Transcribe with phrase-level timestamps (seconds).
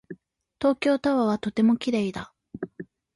[0.59, 2.33] 東京タワーはとても綺麗だ。